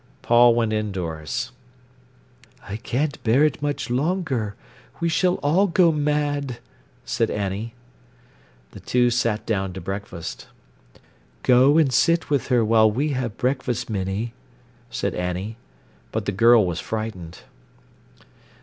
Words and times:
Paul 0.23 0.55
went 0.55 0.73
indoors. 0.73 1.51
"I 2.63 2.77
can't 2.77 3.23
bear 3.23 3.43
it 3.45 3.61
much 3.61 3.91
longer; 3.91 4.55
we 4.99 5.09
shall 5.09 5.35
all 5.43 5.67
go 5.67 5.91
mad," 5.91 6.57
said 7.05 7.29
Annie. 7.29 7.75
The 8.71 8.79
two 8.79 9.11
sat 9.11 9.45
down 9.45 9.73
to 9.73 9.79
breakfast. 9.79 10.47
"Go 11.43 11.77
and 11.77 11.93
sit 11.93 12.31
with 12.31 12.47
her 12.47 12.65
while 12.65 12.89
we 12.89 13.09
have 13.09 13.37
breakfast, 13.37 13.91
Minnie," 13.91 14.33
said 14.89 15.13
Annie. 15.13 15.57
But 16.11 16.25
the 16.25 16.31
girl 16.31 16.65
was 16.65 16.79
frightened. 16.79 17.41